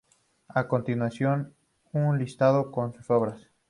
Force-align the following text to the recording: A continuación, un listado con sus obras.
A 0.47 0.67
continuación, 0.67 1.53
un 1.91 2.17
listado 2.17 2.71
con 2.71 2.91
sus 2.91 3.07
obras. 3.11 3.51